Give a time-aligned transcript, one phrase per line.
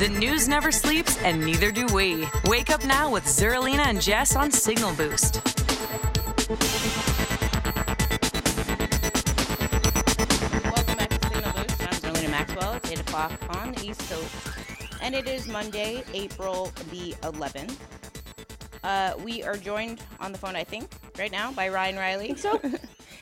[0.00, 2.26] The news never sleeps, and neither do we.
[2.46, 5.42] Wake up now with Zerlina and Jess on Signal Boost.
[10.64, 11.82] Welcome back to Signal Boost.
[11.82, 12.72] I'm Zerlina Maxwell.
[12.76, 14.34] It's 8 o'clock on the East Coast.
[15.02, 17.76] And it is Monday, April the 11th.
[18.82, 22.36] Uh, we are joined on the phone, I think, right now by Ryan Reilly.
[22.36, 22.58] so.
[22.58, 22.78] NBC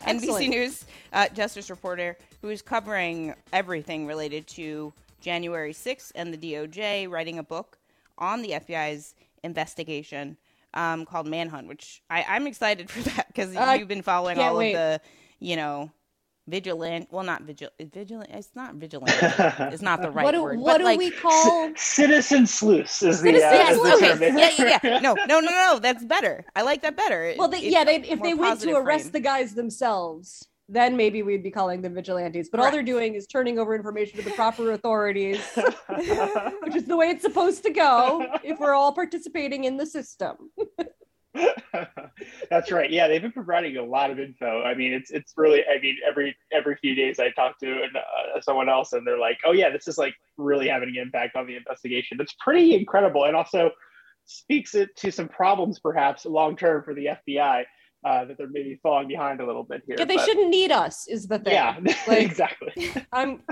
[0.07, 0.49] Excellent.
[0.51, 7.09] News uh, justice reporter who is covering everything related to January 6th and the DOJ,
[7.11, 7.79] writing a book
[8.19, 9.15] on the FBI's
[9.45, 10.37] investigation
[10.75, 14.57] um, called Manhunt, which I, I'm excited for that because Uh, you've been following all
[14.57, 14.75] wait.
[14.75, 15.01] of the,
[15.41, 15.91] you know,
[16.47, 17.09] vigilant.
[17.11, 17.69] Well, not vigil.
[17.81, 18.31] Vigilant.
[18.33, 19.13] It's not vigilant.
[19.21, 20.59] it's not the right what do, word.
[20.59, 21.73] what but do like, we call?
[21.77, 24.23] Citizen sleuths is the, uh, Citizen is the Yes, term.
[24.23, 24.57] okay.
[24.59, 24.99] Yeah, yeah, yeah.
[25.07, 25.79] No, no, no, no.
[25.79, 26.45] That's better.
[26.57, 27.35] I like that better.
[27.39, 29.13] Well, they, It's yeah, they, if they went to arrest frame.
[29.13, 32.51] the guys themselves, then maybe we'd be calling them vigilantes.
[32.51, 36.97] But all they're doing is turning over information to the proper authorities, which is the
[36.97, 40.51] way it's supposed to go if we're all participating in the system.
[42.51, 42.91] That's right.
[42.91, 44.63] Yeah, they've been providing a lot of info.
[44.63, 45.63] I mean, it's it's really.
[45.65, 49.19] I mean, every every few days I talk to an, uh, someone else, and they're
[49.19, 52.75] like, "Oh yeah, this is like really having an impact on the investigation." It's pretty
[52.75, 53.71] incredible, and also
[54.25, 57.65] speaks it to some problems perhaps long term for the FBI
[58.05, 59.97] uh, that they're maybe falling behind a little bit here.
[59.99, 61.53] Yeah, they but- shouldn't need us, is the thing.
[61.55, 61.77] Yeah,
[62.09, 62.93] Like- exactly.
[63.13, 63.43] I'm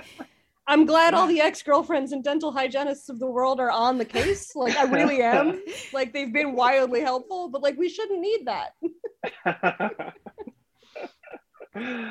[0.69, 4.57] I'm glad all the ex-girlfriends and dental hygienists of the world are on the case.
[4.57, 5.63] Like I really am.
[5.93, 8.73] Like they've been wildly helpful, but like we shouldn't need that.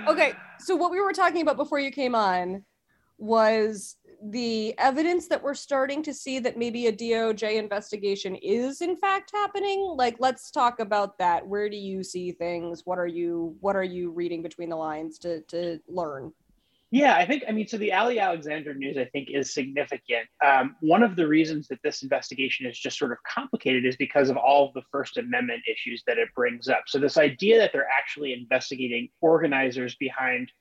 [0.08, 2.64] Okay, so what we were talking about before you came on
[3.18, 3.96] was
[4.36, 9.32] the evidence that we're starting to see that maybe a DOJ investigation is in fact
[9.34, 9.94] happening.
[9.96, 11.48] Like let's talk about that.
[11.48, 12.82] Where do you see things?
[12.84, 16.34] What are you what are you reading between the lines to to learn?
[16.92, 20.28] Yeah, I think, I mean, so the Ali Alexander news, I think, is significant.
[20.46, 24.30] Um, one of the reasons that this investigation is just sort of complicated is because
[24.30, 26.84] of all of the First Amendment issues that it brings up.
[26.88, 30.52] So, this idea that they're actually investigating organizers behind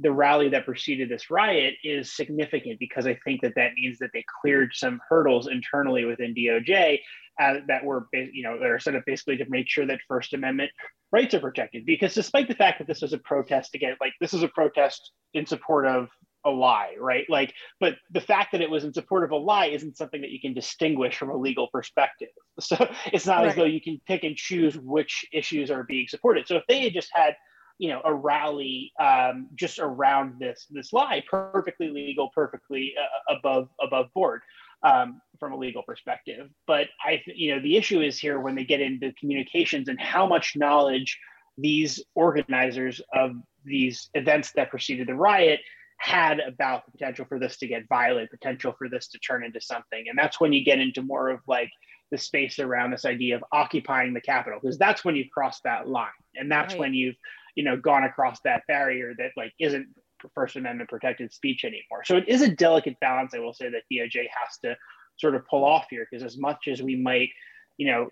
[0.00, 4.10] the rally that preceded this riot is significant because I think that that means that
[4.12, 7.00] they cleared some hurdles internally within DOJ
[7.40, 10.34] uh, that were, you know, that are set up basically to make sure that First
[10.34, 10.70] Amendment
[11.12, 11.86] rights are protected.
[11.86, 15.12] Because despite the fact that this was a protest again, like this is a protest
[15.32, 16.08] in support of
[16.44, 17.24] a lie, right?
[17.28, 20.30] Like, but the fact that it was in support of a lie isn't something that
[20.30, 22.28] you can distinguish from a legal perspective.
[22.60, 26.46] So it's not as though you can pick and choose which issues are being supported.
[26.46, 27.34] So if they had just had
[27.78, 33.68] you know a rally um, just around this this lie perfectly legal perfectly uh, above
[33.80, 34.42] above board
[34.82, 36.48] um, from a legal perspective.
[36.66, 40.00] But i th- you know the issue is here when they get into communications and
[40.00, 41.18] how much knowledge
[41.58, 43.32] these organizers of
[43.64, 45.60] these events that preceded the riot
[45.98, 49.60] had about the potential for this to get violent potential for this to turn into
[49.60, 50.04] something.
[50.08, 51.70] And that's when you get into more of like
[52.10, 55.88] the space around this idea of occupying the capitol because that's when you cross that
[55.88, 56.08] line.
[56.34, 56.80] And that's Right.
[56.80, 57.16] when you've
[57.54, 59.86] you know gone across that barrier that like isn't
[60.34, 62.02] first amendment protected speech anymore.
[62.04, 64.76] So it is a delicate balance i will say that doj has to
[65.16, 67.28] sort of pull off here because as much as we might
[67.76, 68.08] you know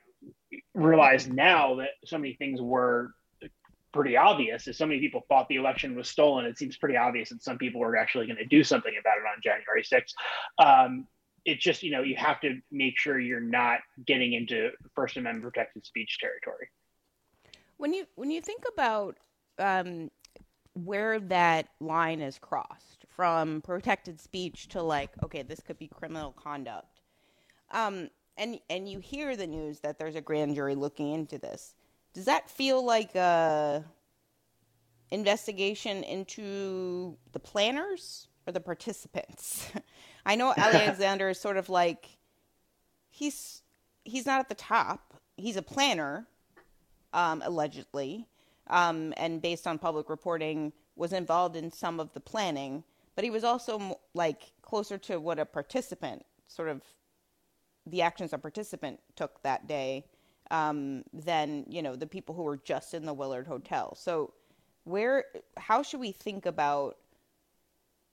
[0.74, 3.10] realize now that so many things were
[3.92, 7.30] pretty obvious as so many people thought the election was stolen it seems pretty obvious
[7.30, 10.14] that some people were actually going to do something about it on january 6th
[10.64, 11.06] um,
[11.44, 15.44] it's just you know you have to make sure you're not getting into first amendment
[15.44, 16.68] protected speech territory.
[17.78, 19.16] When you when you think about
[19.62, 20.10] um,
[20.74, 26.32] where that line is crossed from protected speech to like, okay, this could be criminal
[26.32, 27.00] conduct,
[27.70, 31.74] um, and and you hear the news that there's a grand jury looking into this,
[32.14, 33.84] does that feel like a
[35.10, 39.70] investigation into the planners or the participants?
[40.26, 42.18] I know Alexander is sort of like
[43.10, 43.62] he's
[44.04, 45.14] he's not at the top.
[45.36, 46.26] He's a planner,
[47.12, 48.26] um, allegedly,
[48.68, 52.84] um, and based on public reporting, was involved in some of the planning.
[53.14, 56.82] But he was also like closer to what a participant, sort of,
[57.86, 60.06] the actions a participant took that day,
[60.50, 63.94] um, than you know the people who were just in the Willard Hotel.
[63.96, 64.34] So,
[64.84, 65.24] where,
[65.56, 66.98] how should we think about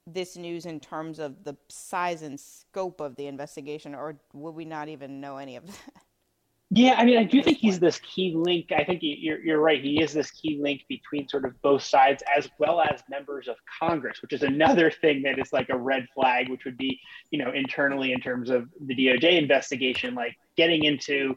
[0.08, 4.66] this news in terms of the size and scope of the investigation, or would we
[4.66, 6.04] not even know any of that?
[6.72, 8.72] Yeah, I mean, I do think he's this key link.
[8.72, 9.84] I think you're, you're right.
[9.84, 13.56] He is this key link between sort of both sides as well as members of
[13.80, 17.00] Congress, which is another thing that is like a red flag, which would be,
[17.32, 21.36] you know, internally in terms of the DOJ investigation, like getting into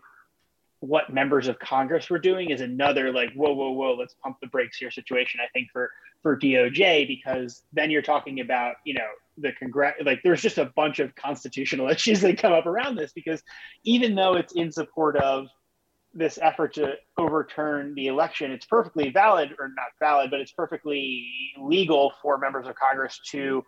[0.81, 4.49] what members of Congress were doing is another like, whoa, whoa, whoa, let's pump the
[4.49, 5.91] brakes here situation, I think, for
[6.23, 9.09] for DOJ, because then you're talking about, you know,
[9.39, 13.13] the congress like there's just a bunch of constitutional issues that come up around this
[13.13, 13.43] because
[13.85, 15.47] even though it's in support of
[16.15, 21.27] this effort to overturn the election it's perfectly valid or not valid but it's perfectly
[21.59, 23.65] legal for members of congress to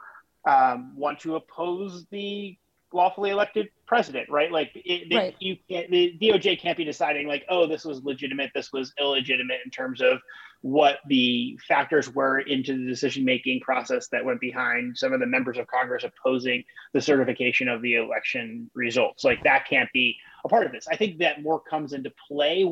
[0.46, 2.56] um, want to oppose the
[2.94, 4.50] lawfully elected president, right?
[4.50, 5.34] Like it, right.
[5.40, 9.58] you can't, the DOJ can't be deciding like, oh, this was legitimate, this was illegitimate
[9.64, 10.18] in terms of
[10.64, 15.26] what the factors were into the decision making process that went behind some of the
[15.26, 16.64] members of Congress opposing
[16.94, 19.24] the certification of the election results.
[19.24, 20.88] Like that can't be a part of this.
[20.90, 22.66] I think that more comes into play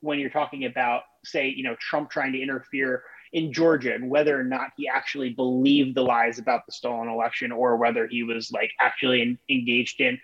[0.00, 3.02] when you're talking about, say, you know, Trump trying to interfere
[3.34, 7.52] in Georgia and whether or not he actually believed the lies about the stolen election
[7.52, 10.18] or whether he was like actually in, engaged in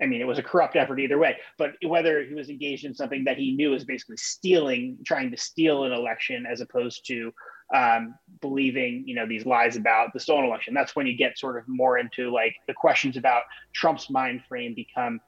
[0.00, 2.94] I mean, it was a corrupt effort either way, but whether he was engaged in
[2.94, 7.32] something that he knew was basically stealing, trying to steal an election as opposed to
[7.74, 10.72] um, believing, you know, these lies about the stolen election.
[10.72, 13.42] That's when you get sort of more into like the questions about
[13.74, 15.20] Trump's mind frame become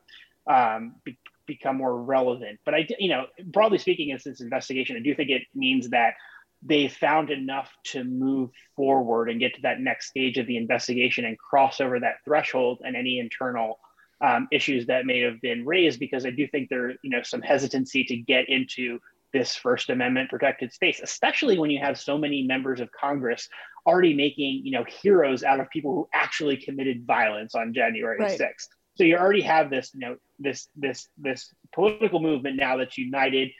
[0.46, 2.60] um, be- become more relevant.
[2.64, 6.14] But I, you know, broadly speaking, in this investigation, I do think it means that
[6.62, 11.24] they found enough to move forward and get to that next stage of the investigation
[11.24, 13.80] and cross over that threshold and any internal
[14.20, 17.42] um, issues that may have been raised because I do think there you know some
[17.42, 18.98] hesitancy to get into
[19.32, 23.48] this First Amendment protected space, especially when you have so many members of Congress
[23.86, 28.38] already making you know heroes out of people who actually committed violence on January right.
[28.38, 28.68] 6th.
[28.96, 33.50] So you already have this you know this this this political movement now that's united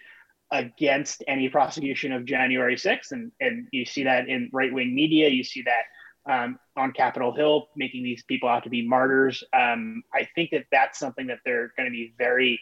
[0.53, 3.13] against any prosecution of January 6th.
[3.13, 5.83] And, and you see that in right wing media, you see that
[6.27, 9.43] um, on Capitol Hill, making these people out to be martyrs.
[9.53, 12.61] Um, I think that that's something that they're going to be very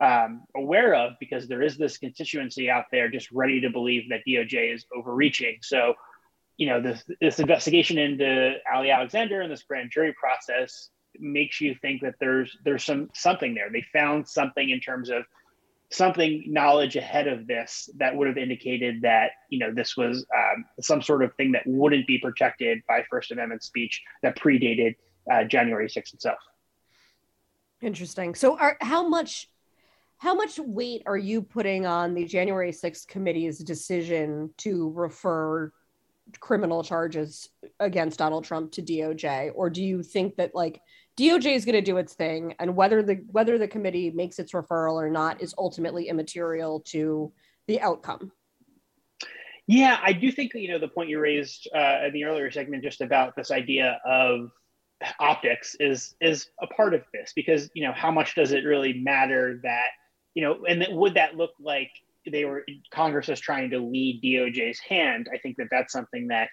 [0.00, 4.20] um, aware of because there is this constituency out there just ready to believe that
[4.26, 5.58] DOJ is overreaching.
[5.62, 5.94] So,
[6.56, 11.74] you know, this, this investigation into Ali Alexander and this grand jury process makes you
[11.80, 13.70] think that there's there's some something there.
[13.72, 15.24] They found something in terms of
[15.90, 20.64] something knowledge ahead of this that would have indicated that you know this was um,
[20.80, 24.96] some sort of thing that wouldn't be protected by First Amendment speech that predated
[25.32, 26.38] uh, January 6th itself.
[27.80, 28.34] Interesting.
[28.34, 29.48] So, are, how much
[30.18, 35.72] how much weight are you putting on the January 6th committee's decision to refer
[36.40, 37.48] criminal charges
[37.80, 40.80] against Donald Trump to DOJ, or do you think that like
[41.18, 44.52] DOJ is going to do its thing, and whether the whether the committee makes its
[44.52, 47.32] referral or not is ultimately immaterial to
[47.66, 48.30] the outcome.
[49.66, 52.84] Yeah, I do think you know the point you raised uh, in the earlier segment
[52.84, 54.50] just about this idea of
[55.20, 58.94] optics is is a part of this because you know how much does it really
[58.94, 59.88] matter that
[60.34, 61.90] you know and that, would that look like
[62.30, 65.28] they were Congress is trying to lead DOJ's hand?
[65.32, 66.48] I think that that's something that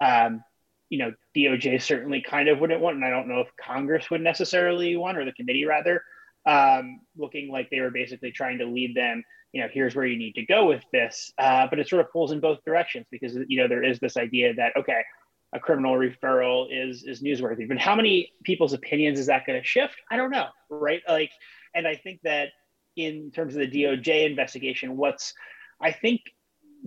[0.00, 0.42] um,
[0.90, 4.20] you know, DOJ certainly kind of wouldn't want, and I don't know if Congress would
[4.20, 6.02] necessarily want, or the committee rather,
[6.46, 9.22] um, looking like they were basically trying to lead them.
[9.52, 11.32] You know, here's where you need to go with this.
[11.38, 14.16] Uh, but it sort of pulls in both directions because you know there is this
[14.16, 15.02] idea that okay,
[15.52, 19.66] a criminal referral is is newsworthy, but how many people's opinions is that going to
[19.66, 19.96] shift?
[20.10, 21.02] I don't know, right?
[21.08, 21.30] Like,
[21.74, 22.48] and I think that
[22.96, 25.34] in terms of the DOJ investigation, what's
[25.80, 26.22] I think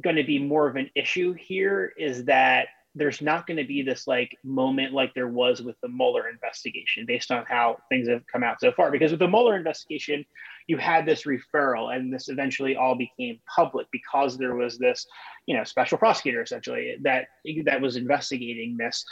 [0.01, 3.81] going to be more of an issue here is that there's not going to be
[3.81, 8.21] this like moment like there was with the Mueller investigation based on how things have
[8.31, 8.91] come out so far.
[8.91, 10.23] Because with the Mueller investigation,
[10.67, 15.07] you had this referral and this eventually all became public because there was this,
[15.47, 17.25] you know, special prosecutor essentially that
[17.65, 19.03] that was investigating this.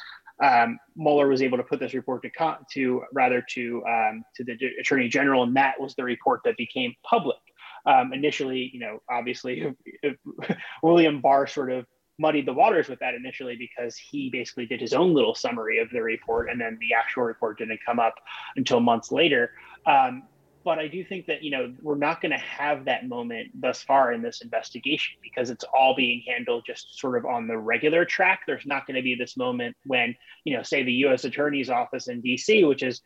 [0.44, 4.44] Um, Mueller was able to put this report to con- to rather to um, to
[4.44, 7.38] the attorney general, and that was the report that became public.
[7.86, 9.76] Um, initially, you know, obviously,
[10.84, 11.86] William Barr sort of
[12.22, 15.90] muddied the waters with that initially because he basically did his own little summary of
[15.90, 18.16] the report, and then the actual report didn't come up
[18.56, 19.52] until months later.
[19.86, 20.24] Um,
[20.64, 23.82] but I do think that you know we're not going to have that moment thus
[23.82, 28.06] far in this investigation because it's all being handled just sort of on the regular
[28.06, 28.42] track.
[28.46, 31.24] There's not going to be this moment when you know, say the U.S.
[31.24, 33.02] Attorney's Office in D.C., which is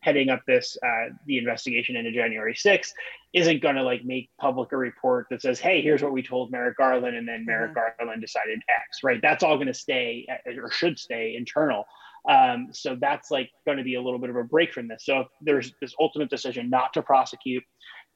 [0.00, 2.92] heading up this uh, the investigation into January 6th
[3.32, 6.50] isn't going to like make public a report that says, "Hey, here's what we told
[6.50, 8.04] Merrick Garland," and then Merrick mm-hmm.
[8.04, 9.02] Garland decided X.
[9.02, 9.20] Right?
[9.20, 11.84] That's all going to stay uh, or should stay internal.
[12.28, 15.04] Um, so that's like going to be a little bit of a break from this.
[15.04, 17.64] So if there's this ultimate decision not to prosecute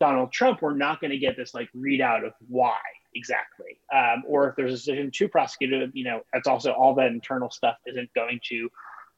[0.00, 2.78] Donald Trump, we're not going to get this like readout of why
[3.14, 3.78] exactly.
[3.94, 7.50] Um, or if there's a decision to prosecute, you know, that's also all that internal
[7.50, 8.68] stuff isn't going to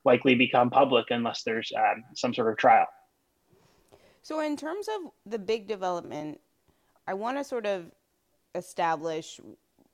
[0.04, 2.86] likely become public unless there's um, some sort of trial.
[4.22, 6.40] So, in terms of the big development,
[7.06, 7.90] I want to sort of
[8.54, 9.40] establish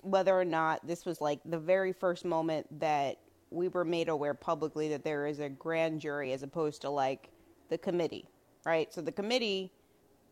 [0.03, 3.19] whether or not this was like the very first moment that
[3.51, 7.31] we were made aware publicly that there is a grand jury as opposed to like
[7.69, 8.29] the committee,
[8.65, 8.93] right?
[8.95, 9.73] So the committee,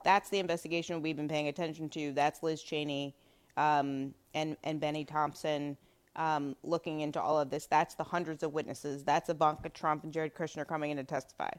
[0.04, 2.12] that's the investigation we've been paying attention to.
[2.12, 3.14] That's Liz Cheney
[3.56, 5.76] um, and and Bennie Thompson
[6.18, 7.66] um, looking into all of this.
[7.66, 9.04] That's the hundreds of witnesses.
[9.04, 11.50] That's Ivanka Trump and Jared Kushner coming in to testify,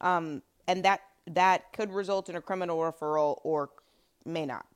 [0.00, 3.70] um, and that that could result in a criminal referral or
[4.24, 4.66] may not.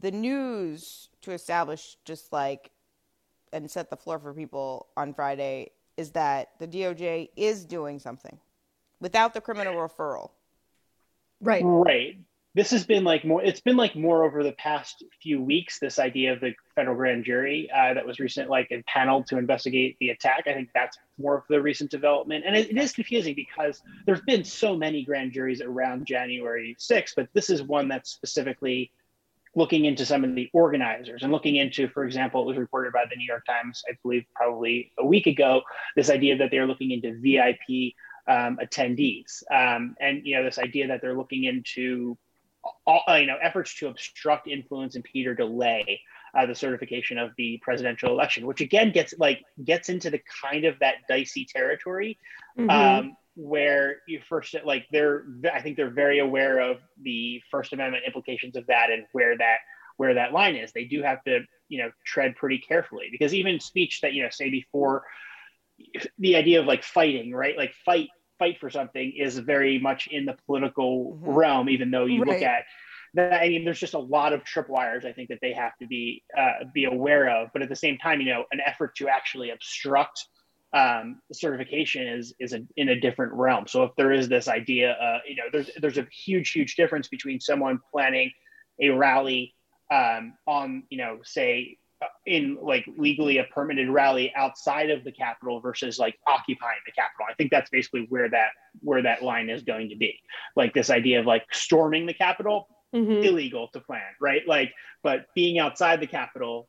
[0.00, 2.70] The news to establish just like
[3.52, 8.38] and set the floor for people on Friday is that the DOJ is doing something
[9.00, 10.30] without the criminal referral.
[11.40, 11.62] Right.
[11.64, 12.16] Right.
[12.54, 13.42] This has been like more.
[13.42, 15.78] It's been like more over the past few weeks.
[15.78, 19.96] This idea of the federal grand jury uh, that was recent, like impaneled to investigate
[20.00, 20.44] the attack.
[20.46, 24.20] I think that's more of the recent development, and it, it is confusing because there's
[24.20, 28.92] been so many grand juries around January 6th, but this is one that's specifically
[29.54, 33.04] looking into some of the organizers and looking into, for example, it was reported by
[33.08, 35.62] the New York Times, I believe probably a week ago,
[35.94, 37.94] this idea that they're looking into VIP
[38.26, 42.16] um, attendees, um, and you know this idea that they're looking into
[42.86, 46.00] all, uh, you know efforts to obstruct, influence, impede, or delay
[46.34, 50.64] uh, the certification of the presidential election, which again gets like gets into the kind
[50.64, 52.18] of that dicey territory.
[52.58, 52.70] Mm-hmm.
[52.70, 58.04] Um, where you first like they're i think they're very aware of the first amendment
[58.06, 59.56] implications of that and where that
[59.96, 63.58] where that line is they do have to you know tread pretty carefully because even
[63.58, 65.04] speech that you know say before
[66.18, 68.08] the idea of like fighting right like fight
[68.42, 71.30] fight for something is very much in the political mm-hmm.
[71.30, 72.32] realm even though you right.
[72.32, 72.64] look at
[73.14, 75.86] that i mean there's just a lot of tripwires i think that they have to
[75.86, 79.08] be uh, be aware of but at the same time you know an effort to
[79.08, 80.26] actually obstruct
[80.72, 83.66] um, certification is is a, in a different realm.
[83.66, 87.08] So if there is this idea, uh, you know, there's there's a huge huge difference
[87.08, 88.30] between someone planning
[88.80, 89.54] a rally
[89.90, 91.76] um, on, you know, say
[92.26, 97.26] in like legally a permitted rally outside of the Capitol versus like occupying the Capitol.
[97.30, 100.18] I think that's basically where that where that line is going to be.
[100.56, 103.24] Like this idea of like storming the Capitol, mm-hmm.
[103.24, 104.42] illegal to plan, right?
[104.46, 106.68] Like, but being outside the Capitol,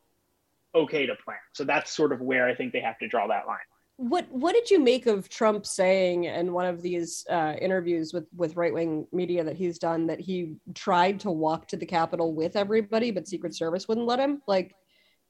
[0.73, 1.37] okay to plan.
[1.53, 3.59] So that's sort of where I think they have to draw that line
[3.97, 8.25] what what did you make of Trump saying in one of these uh, interviews with
[8.35, 12.33] with right wing media that he's done that he tried to walk to the Capitol
[12.33, 14.41] with everybody, but Secret Service wouldn't let him?
[14.47, 14.75] Like,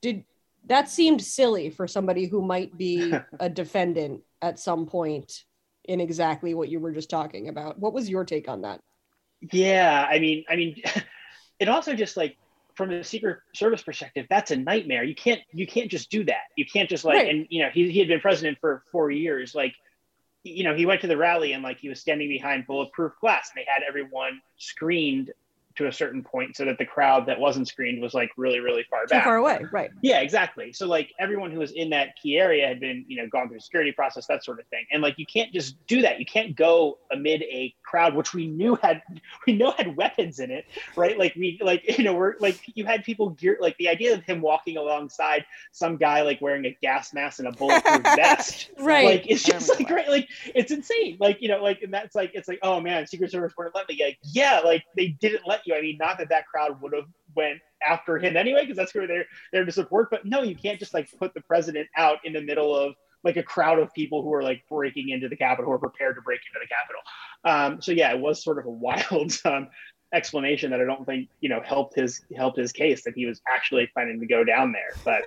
[0.03, 0.25] did
[0.65, 5.45] that seemed silly for somebody who might be a defendant at some point
[5.85, 7.79] in exactly what you were just talking about?
[7.79, 8.81] What was your take on that?
[9.51, 10.81] Yeah, I mean, I mean,
[11.59, 12.37] it also just like
[12.75, 16.45] from the secret service perspective that's a nightmare you can't you can't just do that
[16.57, 17.29] you can't just like right.
[17.29, 19.75] and you know he, he had been president for four years like
[20.43, 23.51] you know he went to the rally and like he was standing behind bulletproof glass
[23.53, 25.31] and they had everyone screened
[25.75, 28.85] to a certain point so that the crowd that wasn't screened was like really really
[28.89, 29.23] far Too back.
[29.23, 29.91] far away right.
[30.01, 30.73] Yeah exactly.
[30.73, 33.59] So like everyone who was in that key area had been you know gone through
[33.59, 34.85] security process that sort of thing.
[34.91, 36.19] And like you can't just do that.
[36.19, 39.01] You can't go amid a crowd which we knew had
[39.47, 40.65] we know had weapons in it
[40.95, 41.17] right?
[41.17, 44.23] Like we like you know we're like you had people gear like the idea of
[44.23, 49.05] him walking alongside some guy like wearing a gas mask and a bulletproof vest right.
[49.05, 51.17] like it's just like right like it's insane.
[51.19, 53.87] Like you know like and that's like it's like oh man secret service wouldn't let
[53.87, 53.99] me.
[54.03, 57.05] Like yeah like they didn't let I mean, not that that crowd would have
[57.35, 60.09] went after him anyway, because that's who they're there to support.
[60.11, 63.37] But no, you can't just like put the president out in the middle of like
[63.37, 66.41] a crowd of people who are like breaking into the Capitol, are prepared to break
[66.47, 67.01] into the Capitol.
[67.45, 69.69] Um, so yeah, it was sort of a wild um,
[70.13, 73.41] explanation that I don't think you know helped his helped his case that he was
[73.47, 74.91] actually planning to go down there.
[75.03, 75.23] But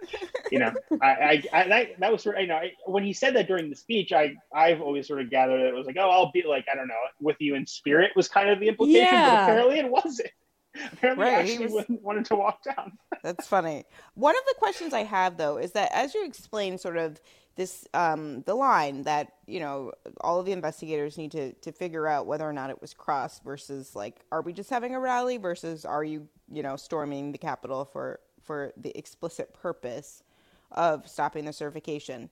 [0.50, 3.12] you know, I, I, I that, that was sort of you know I, when he
[3.12, 5.96] said that during the speech, I I've always sort of gathered that it was like
[5.98, 8.68] oh I'll be like I don't know with you in spirit was kind of the
[8.68, 9.46] implication, yeah.
[9.46, 10.30] but apparently it wasn't.
[10.92, 12.92] Apparently, right, actually was, wanted to walk down.
[13.22, 13.84] that's funny.
[14.12, 17.18] One of the questions I have though is that as you explain sort of
[17.56, 22.06] this um, the line that you know all of the investigators need to to figure
[22.06, 25.38] out whether or not it was crossed versus like are we just having a rally
[25.38, 30.22] versus are you you know storming the Capitol for for the explicit purpose
[30.70, 32.30] of stopping the certification.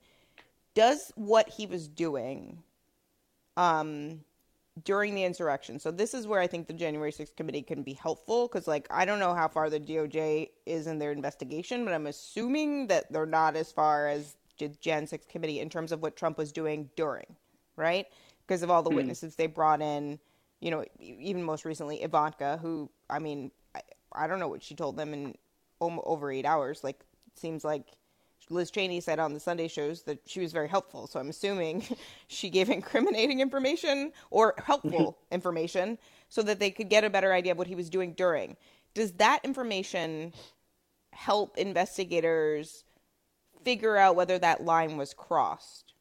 [0.74, 2.62] Does what he was doing
[3.56, 4.20] um,
[4.82, 5.78] during the insurrection.
[5.78, 8.86] So this is where I think the January 6th committee can be helpful because like
[8.90, 13.12] I don't know how far the DOJ is in their investigation, but I'm assuming that
[13.12, 14.36] they're not as far as
[14.80, 17.36] Jan 6 committee in terms of what Trump was doing during,
[17.76, 18.06] right?
[18.46, 20.18] Because of all the mm witnesses they brought in,
[20.60, 23.80] you know, even most recently Ivanka, who, I mean, I,
[24.12, 25.34] I don't know what she told them in
[25.80, 26.82] over eight hours.
[26.84, 27.00] Like,
[27.34, 27.84] seems like
[28.50, 31.06] Liz Cheney said on the Sunday shows that she was very helpful.
[31.06, 31.84] So I'm assuming
[32.28, 37.52] she gave incriminating information or helpful information so that they could get a better idea
[37.52, 38.56] of what he was doing during.
[38.94, 40.32] Does that information
[41.12, 42.84] help investigators
[43.64, 45.94] figure out whether that line was crossed.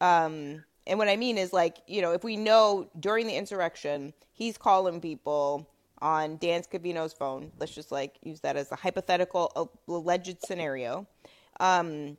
[0.00, 4.12] Um, and what I mean is like, you know, if we know during the insurrection,
[4.32, 5.68] he's calling people
[6.02, 7.50] on Dan Scavino's phone.
[7.58, 11.06] Let's just like use that as a hypothetical uh, alleged scenario.
[11.60, 12.18] Um,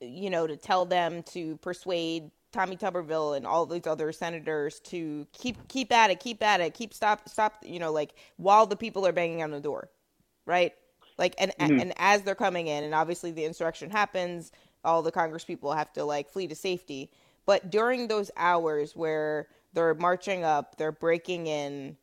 [0.00, 5.26] you know, to tell them to persuade Tommy Tuberville and all these other senators to
[5.32, 8.76] keep keep at it, keep at it, keep stop stop, you know, like while the
[8.76, 9.88] people are banging on the door.
[10.46, 10.74] Right?
[11.18, 11.80] Like and mm-hmm.
[11.80, 14.52] and as they're coming in and obviously the insurrection happens,
[14.84, 17.10] all the Congress people have to like flee to safety.
[17.46, 21.96] But during those hours where they're marching up, they're breaking in,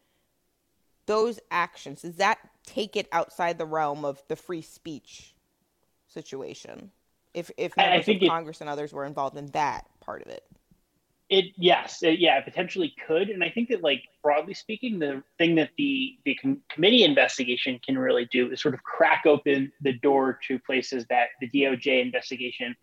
[1.06, 5.34] those actions, does that take it outside the realm of the free speech
[6.08, 6.92] situation?
[7.34, 10.44] If if members of Congress it, and others were involved in that part of it.
[11.32, 15.24] It yes, it, yeah, it potentially could, and I think that like broadly speaking, the
[15.38, 19.72] thing that the the com- committee investigation can really do is sort of crack open
[19.82, 22.76] the door to places that the DOJ investigation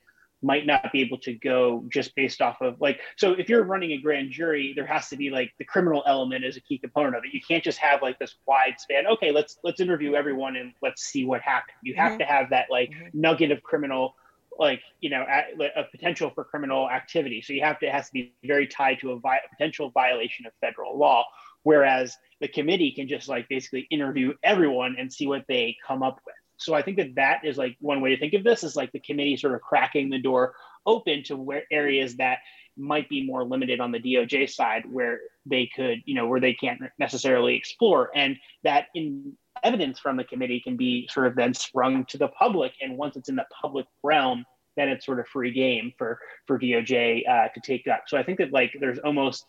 [0.43, 3.93] might not be able to go just based off of like so if you're running
[3.93, 7.17] a grand jury there has to be like the criminal element as a key component
[7.17, 10.55] of it you can't just have like this wide span okay let's let's interview everyone
[10.55, 12.19] and let's see what happened you have mm-hmm.
[12.19, 13.09] to have that like mm-hmm.
[13.13, 14.15] nugget of criminal
[14.59, 17.43] like you know a, a, potential for criminal activity.
[17.43, 19.91] So you have to it has to be very tied to a, vi- a potential
[19.91, 21.25] violation of federal law.
[21.63, 26.21] Whereas the committee can just like basically interview everyone and see what they come up
[26.25, 26.35] with.
[26.57, 28.93] So I think that that is like one way to think of this is like
[28.93, 30.55] the committee sort of cracking the door
[30.87, 32.39] open to where areas that
[32.77, 36.55] might be more limited on the DOJ side where they could, you know, where they
[36.55, 38.11] can't necessarily explore.
[38.15, 42.29] And that in evidence from the committee can be sort of then sprung to the
[42.29, 42.73] public.
[42.81, 44.45] And once it's in the public realm,
[44.77, 48.05] then it's sort of free game for for DOJ uh, to take up.
[48.07, 49.47] So I think that like there's almost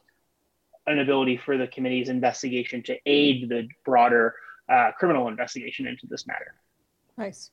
[0.88, 4.36] an ability for the committee's investigation to aid the broader
[4.70, 6.56] uh, criminal investigation into this matter.
[7.18, 7.52] Nice.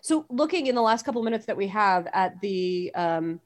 [0.00, 3.40] So, looking in the last couple minutes that we have at the um,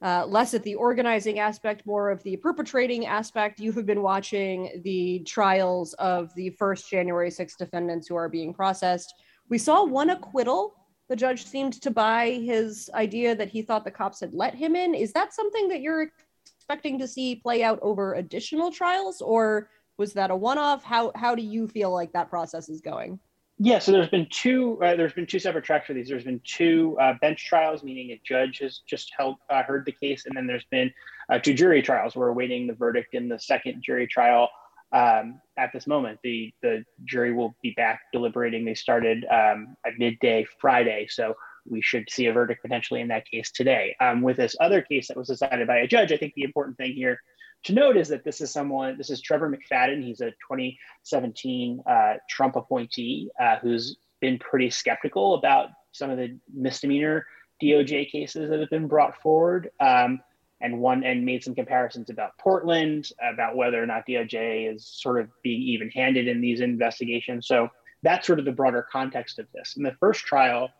[0.00, 4.80] uh, less at the organizing aspect, more of the perpetrating aspect, you have been watching
[4.84, 9.12] the trials of the first January 6 defendants who are being processed.
[9.48, 10.74] We saw one acquittal.
[11.08, 14.76] The judge seemed to buy his idea that he thought the cops had let him
[14.76, 14.94] in.
[14.94, 16.10] Is that something that you're
[16.56, 20.84] expecting to see play out over additional trials, or was that a one-off?
[20.84, 23.18] How how do you feel like that process is going?
[23.60, 24.78] Yeah, so there's been two.
[24.82, 26.08] Uh, there's been two separate tracks for these.
[26.08, 29.92] There's been two uh, bench trials, meaning a judge has just held uh, heard the
[29.92, 30.92] case, and then there's been
[31.28, 32.14] uh, two jury trials.
[32.14, 34.48] We're awaiting the verdict in the second jury trial
[34.92, 36.20] um, at this moment.
[36.22, 38.64] The the jury will be back deliberating.
[38.64, 41.34] They started um, at midday Friday, so
[41.68, 43.96] we should see a verdict potentially in that case today.
[44.00, 46.76] Um, with this other case that was decided by a judge, I think the important
[46.76, 47.20] thing here
[47.64, 50.02] to note is that this is someone, this is Trevor McFadden.
[50.02, 56.38] He's a 2017 uh, Trump appointee uh, who's been pretty skeptical about some of the
[56.52, 57.26] misdemeanor
[57.62, 59.70] DOJ cases that have been brought forward.
[59.80, 60.20] Um,
[60.60, 65.20] and one and made some comparisons about Portland, about whether or not DOJ is sort
[65.20, 67.46] of being even handed in these investigations.
[67.46, 67.68] So
[68.02, 69.76] that's sort of the broader context of this.
[69.76, 70.70] In the first trial,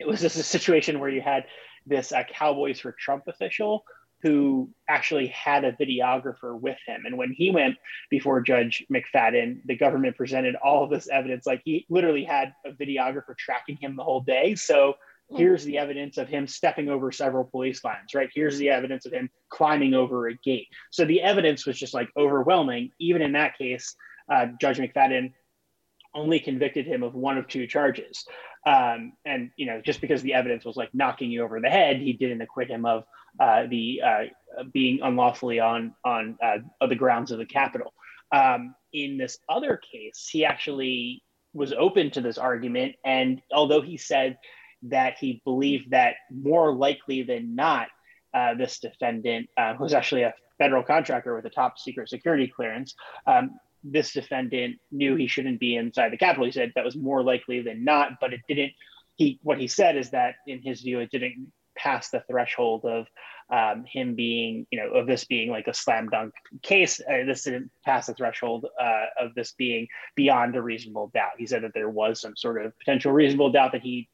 [0.00, 1.44] it was just a situation where you had
[1.86, 3.84] this uh, Cowboys for Trump official
[4.22, 7.02] who actually had a videographer with him.
[7.04, 7.76] And when he went
[8.10, 11.46] before Judge McFadden, the government presented all of this evidence.
[11.46, 14.54] Like he literally had a videographer tracking him the whole day.
[14.54, 14.94] So
[15.30, 18.30] here's the evidence of him stepping over several police lines, right?
[18.32, 20.68] Here's the evidence of him climbing over a gate.
[20.90, 22.90] So the evidence was just like overwhelming.
[22.98, 23.94] Even in that case,
[24.32, 25.32] uh, Judge McFadden
[26.16, 28.24] only convicted him of one of two charges.
[28.66, 31.98] Um, and you know, just because the evidence was like knocking you over the head,
[31.98, 33.04] he didn't acquit him of
[33.38, 34.22] uh, the uh,
[34.72, 37.92] being unlawfully on on uh, the grounds of the Capitol.
[38.34, 43.96] Um, in this other case, he actually was open to this argument, and although he
[43.96, 44.36] said
[44.82, 47.88] that he believed that more likely than not,
[48.34, 52.94] uh, this defendant uh, was actually a federal contractor with a top secret security clearance.
[53.26, 53.58] Um,
[53.90, 56.46] this defendant knew he shouldn't be inside the Capitol.
[56.46, 58.72] He said that was more likely than not, but it didn't.
[59.16, 63.06] He what he said is that in his view, it didn't pass the threshold of
[63.50, 67.00] um, him being, you know, of this being like a slam dunk case.
[67.00, 71.32] Uh, this didn't pass the threshold uh, of this being beyond a reasonable doubt.
[71.38, 74.08] He said that there was some sort of potential reasonable doubt that he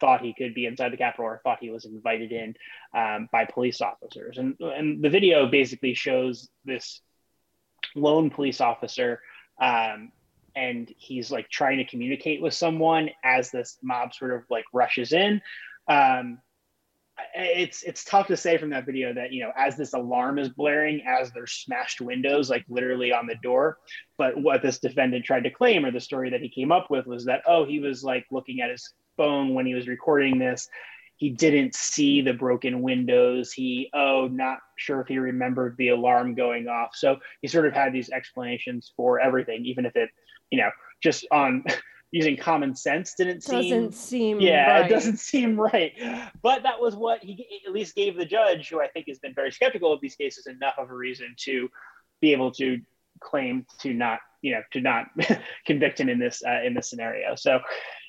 [0.00, 2.54] thought he could be inside the Capitol or thought he was invited in
[2.92, 4.36] um, by police officers.
[4.36, 7.00] And, and the video basically shows this
[7.94, 9.20] lone police officer
[9.60, 10.12] um,
[10.54, 15.12] and he's like trying to communicate with someone as this mob sort of like rushes
[15.12, 15.40] in
[15.88, 16.38] um,
[17.34, 20.48] it's it's tough to say from that video that you know as this alarm is
[20.48, 23.78] blaring as there's smashed windows like literally on the door
[24.16, 27.06] but what this defendant tried to claim or the story that he came up with
[27.06, 30.68] was that oh he was like looking at his phone when he was recording this.
[31.22, 33.52] He didn't see the broken windows.
[33.52, 36.96] He, oh, not sure if he remembered the alarm going off.
[36.96, 40.10] So he sort of had these explanations for everything, even if it,
[40.50, 41.62] you know, just on
[42.10, 44.86] using common sense didn't Doesn't seem seem yeah right.
[44.86, 45.92] it doesn't seem right
[46.42, 49.32] but that was what he at least gave the judge who i think has been
[49.32, 51.70] very skeptical of these cases enough of a reason to
[52.20, 52.82] be able to
[53.20, 55.06] claim to not you know to not
[55.66, 57.60] convict him in this uh, in this scenario so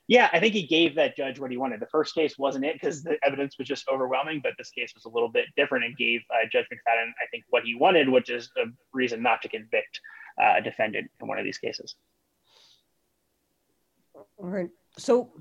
[0.08, 2.74] yeah i think he gave that judge what he wanted the first case wasn't it
[2.74, 5.96] because the evidence was just overwhelming but this case was a little bit different and
[5.98, 9.50] gave uh, judge mcfadden i think what he wanted which is a reason not to
[9.50, 10.00] convict
[10.42, 11.96] uh, a defendant in one of these cases
[14.38, 14.70] All right.
[14.98, 15.32] So,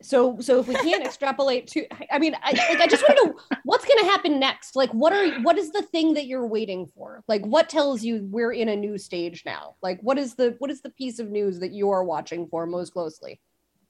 [0.00, 3.26] so, so if we can't extrapolate to, I mean, I like, I just want to
[3.26, 4.74] know what's going to happen next.
[4.74, 7.22] Like, what are, what is the thing that you're waiting for?
[7.28, 9.76] Like, what tells you we're in a new stage now?
[9.82, 12.66] Like, what is the, what is the piece of news that you are watching for
[12.66, 13.40] most closely?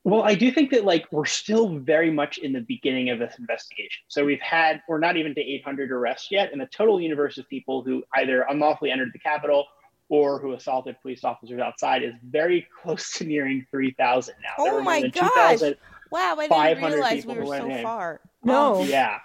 [0.05, 3.35] Well, I do think that like we're still very much in the beginning of this
[3.39, 4.03] investigation.
[4.09, 7.49] So we've had we're not even to 800 arrests yet, and the total universe of
[7.49, 9.67] people who either unlawfully entered the Capitol
[10.09, 14.49] or who assaulted police officers outside is very close to nearing 3,000 now.
[14.59, 15.31] Oh my gosh.
[15.33, 15.77] 2,000
[16.13, 17.83] Wow, I didn't realize we people were so in.
[17.83, 18.21] far.
[18.45, 18.83] No.
[18.83, 19.21] Yeah,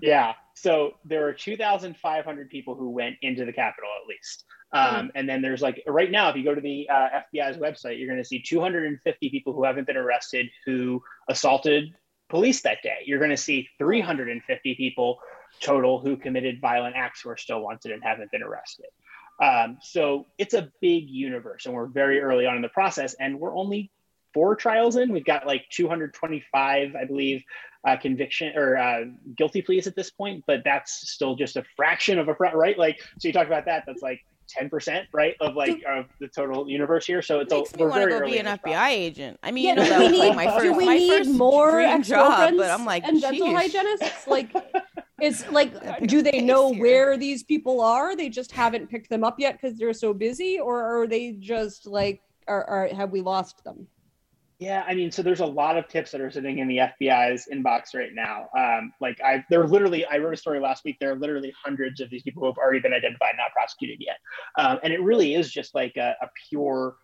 [0.00, 0.32] yeah.
[0.54, 4.44] So there are 2,500 people who went into the Capitol at least.
[4.72, 7.98] Um, And then there's like right now, if you go to the uh, FBI's website,
[7.98, 11.94] you're going to see 250 people who haven't been arrested who assaulted
[12.30, 12.98] police that day.
[13.04, 15.20] You're going to see 350 people
[15.60, 18.86] total who committed violent acts who are still wanted and haven't been arrested.
[19.40, 23.38] Um, so it's a big universe, and we're very early on in the process, and
[23.38, 23.90] we're only
[24.32, 25.12] four trials in.
[25.12, 27.42] We've got like 225, I believe,
[27.86, 29.04] uh, conviction or uh,
[29.36, 32.78] guilty pleas at this point, but that's still just a fraction of a right.
[32.78, 33.84] Like, so you talked about that.
[33.86, 37.22] That's like 10%, right, of like of the total universe here.
[37.22, 38.90] So it's Makes a, me we're want to go be an FBI process.
[38.92, 39.38] agent.
[39.42, 40.84] I mean, Yeah, you know, do that we was like need- my do first, we
[40.86, 44.26] my need first more dream job, but I'm like, and dental hygienists?
[44.26, 44.54] Like,
[45.20, 46.82] it's like, do they know here.
[46.82, 48.16] where these people are?
[48.16, 51.86] They just haven't picked them up yet because they're so busy, or are they just
[51.86, 53.86] like, are, are have we lost them?
[54.62, 57.48] Yeah, I mean, so there's a lot of tips that are sitting in the FBI's
[57.52, 58.48] inbox right now.
[58.56, 60.98] Um, like I, there are literally, I wrote a story last week.
[61.00, 64.18] There are literally hundreds of these people who have already been identified, not prosecuted yet,
[64.56, 66.94] um, and it really is just like a, a pure,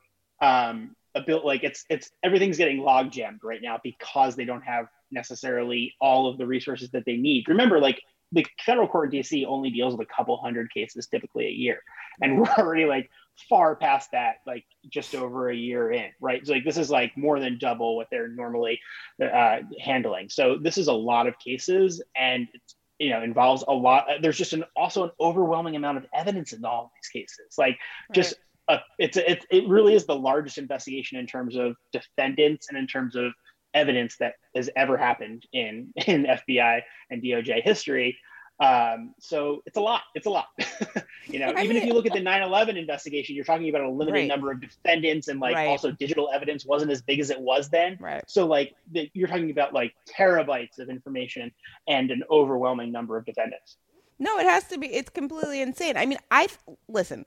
[0.41, 4.63] um, a built like it's it's everything's getting log jammed right now because they don't
[4.63, 7.49] have necessarily all of the resources that they need.
[7.49, 11.47] Remember, like the federal court in DC only deals with a couple hundred cases typically
[11.47, 11.81] a year,
[12.23, 13.11] and we're already like
[13.49, 16.47] far past that, like just over a year in, right?
[16.47, 18.81] So like this is like more than double what they're normally
[19.23, 20.29] uh, handling.
[20.29, 24.07] So this is a lot of cases, and it's, you know involves a lot.
[24.21, 27.57] There's just an also an overwhelming amount of evidence in all of these cases.
[27.57, 27.79] Like
[28.13, 28.35] just
[28.69, 32.79] a, it's a, it, it really is the largest investigation in terms of defendants and
[32.79, 33.33] in terms of
[33.75, 38.19] evidence that has ever happened in in FBI and DOJ history.
[38.61, 40.03] Um, so it's a lot.
[40.15, 40.47] It's a lot.
[41.29, 43.89] you know, I even if you look at the 9/11 investigation, you're talking about a
[43.89, 44.27] limited Right.
[44.29, 45.69] number of defendants, and like Right.
[45.69, 47.97] also digital evidence wasn't as big as it was then.
[48.01, 48.25] Right.
[48.27, 51.53] So like the, you're talking about like terabytes of information
[51.87, 53.77] and an overwhelming number of defendants.
[54.19, 54.89] No, it has to be.
[54.89, 55.97] It's completely insane.
[55.97, 56.49] I mean, I
[56.89, 57.27] listen.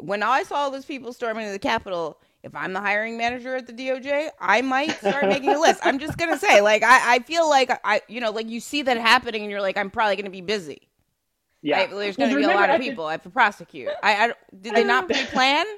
[0.00, 3.72] When I saw those people storming the Capitol, if I'm the hiring manager at the
[3.72, 5.80] DOJ, I might start making a list.
[5.84, 8.82] I'm just gonna say, like, I, I feel like I, you know, like you see
[8.82, 10.88] that happening, and you're like, I'm probably gonna be busy.
[11.62, 11.90] Yeah, Right?
[11.90, 13.88] There's gonna be a lot of at the- people I have to prosecute.
[14.02, 15.66] I, I did they not pre-plan?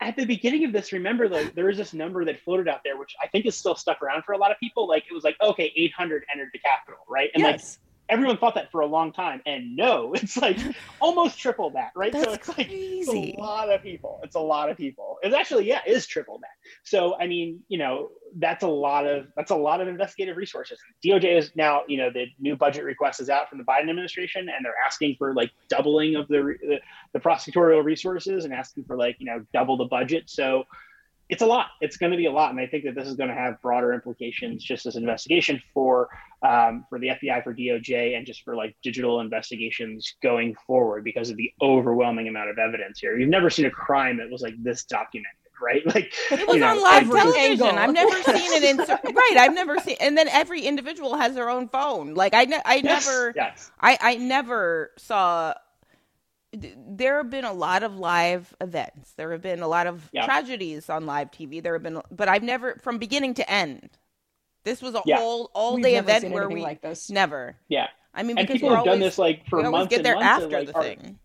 [0.00, 2.96] at the beginning of this, remember like there was this number that floated out there,
[2.96, 4.88] which I think is still stuck around for a lot of people.
[4.88, 7.30] Like it was like, okay, 800 entered the Capitol, right?
[7.34, 7.78] And like yes.
[8.12, 10.58] Everyone thought that for a long time, and no, it's like
[11.00, 12.12] almost triple that, right?
[12.12, 14.20] so That's it's like it's a lot of people.
[14.22, 15.16] It's a lot of people.
[15.22, 16.70] It's actually yeah, it is triple that.
[16.84, 20.78] So I mean, you know, that's a lot of that's a lot of investigative resources.
[21.04, 24.48] DOJ is now, you know, the new budget request is out from the Biden administration,
[24.48, 26.80] and they're asking for like doubling of the the,
[27.14, 30.28] the prosecutorial resources and asking for like you know double the budget.
[30.28, 30.64] So
[31.32, 31.68] it's a lot.
[31.80, 33.58] It's going to be a lot, and I think that this is going to have
[33.62, 36.10] broader implications just as an investigation for
[36.46, 41.30] um, for the FBI, for DOJ, and just for like digital investigations going forward because
[41.30, 43.18] of the overwhelming amount of evidence here.
[43.18, 45.30] You've never seen a crime that was like this documented,
[45.62, 45.82] right?
[45.94, 47.66] Like It was you know, on live television.
[47.66, 47.78] angle.
[47.78, 48.76] I've never seen it in
[49.14, 49.36] right.
[49.38, 52.12] I've never seen, and then every individual has their own phone.
[52.12, 53.70] Like I, ne- I Yes, never, yes.
[53.80, 55.54] I, I never saw.
[56.60, 59.12] Th- There have been a lot of live events.
[59.16, 60.24] There have been a lot of Yeah.
[60.24, 61.60] tragedies on live TV.
[61.62, 63.90] There have been, but I've never, from beginning to end.
[64.64, 65.18] This was a Yeah.
[65.18, 67.10] whole all We've day never event seen where we like this.
[67.10, 67.56] never.
[67.68, 67.88] Yeah.
[68.14, 69.96] I mean, And because people we're have done this like for we always months get
[69.96, 70.44] and there months.
[70.44, 71.18] and, after like, the are- thing.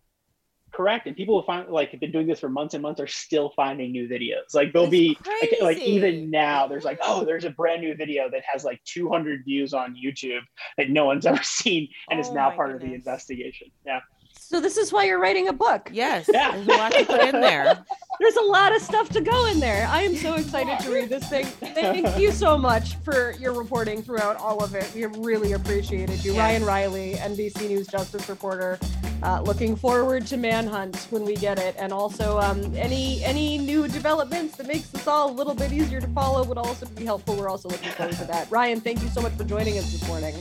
[0.73, 3.07] correct and people will find like have been doing this for months and months are
[3.07, 7.45] still finding new videos like they'll be like, like, even now there's like oh there's
[7.45, 10.41] a brand new video that has like 200 views on youtube
[10.77, 12.83] that no one's ever seen and oh is now part goodness.
[12.83, 13.99] of the investigation yeah
[14.47, 15.89] so this is why you're writing a book.
[15.91, 16.29] Yes.
[16.31, 16.51] Yeah.
[16.51, 17.83] There's a lot to put in there.
[18.21, 19.85] There's a lot of stuff to go in there.
[19.87, 21.45] I am so excited to read this thing.
[21.45, 24.89] Thank you so much for your reporting throughout all of it.
[24.95, 26.31] We have really appreciated you.
[26.31, 26.39] Yes.
[26.39, 28.79] Ryan Reilly, NBC News Justice reporter.
[29.21, 33.87] Uh, looking forward to Manhunt when we get it, and also um, any any new
[33.87, 37.35] developments that makes this all a little bit easier to follow would also be helpful.
[37.35, 38.49] We're also looking forward to that.
[38.49, 40.35] Ryan, thank you so much for joining us this morning.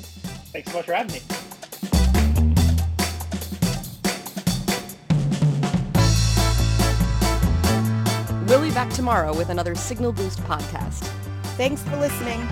[0.53, 1.46] Thanks so much for having me.
[8.47, 11.05] We'll be back tomorrow with another Signal Boost podcast.
[11.57, 12.47] Thanks for listening.